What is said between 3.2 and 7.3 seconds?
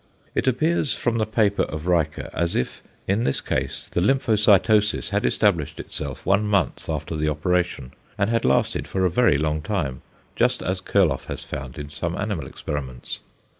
this case the lymphocytosis had established itself one month after the